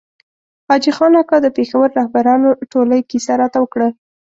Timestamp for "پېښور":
1.57-1.87